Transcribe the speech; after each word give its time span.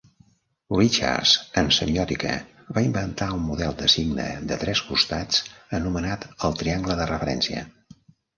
Richards, 0.75 1.33
en 1.61 1.67
semiòtica, 1.75 2.31
va 2.77 2.83
inventar 2.85 3.27
un 3.35 3.43
model 3.51 3.75
de 3.83 3.91
signe 3.97 4.25
de 4.53 4.59
tres 4.65 4.83
costats 4.89 5.45
anomenat 5.81 6.27
el 6.51 6.59
triangle 6.65 6.99
de 7.03 7.09
referència. 7.15 7.63